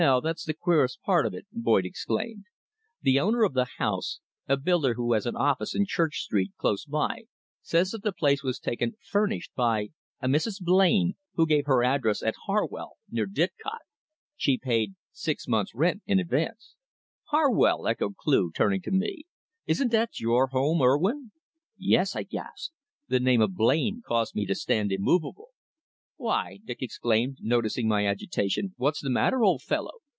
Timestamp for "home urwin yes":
20.47-22.15